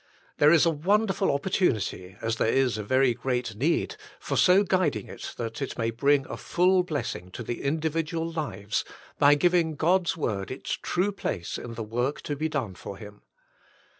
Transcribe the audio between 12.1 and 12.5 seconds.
to be